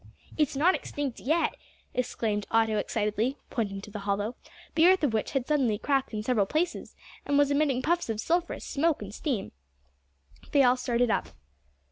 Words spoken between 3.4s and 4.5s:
pointing to the hollow,